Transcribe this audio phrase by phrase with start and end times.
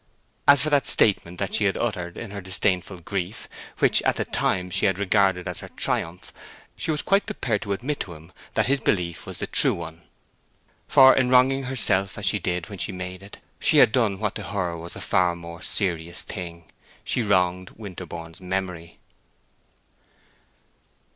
[0.47, 4.25] As for that statement that she had uttered in her disdainful grief, which at the
[4.25, 6.33] time she had regarded as her triumph,
[6.75, 10.01] she was quite prepared to admit to him that his belief was the true one;
[10.87, 14.33] for in wronging herself as she did when she made it, she had done what
[14.33, 16.71] to her was a far more serious thing,
[17.15, 18.97] wronged Winterborne's memory.